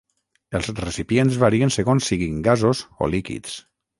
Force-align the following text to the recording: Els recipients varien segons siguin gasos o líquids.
Els 0.59 0.69
recipients 0.79 1.37
varien 1.43 1.73
segons 1.77 2.09
siguin 2.13 2.41
gasos 2.49 2.83
o 3.07 3.13
líquids. 3.17 3.61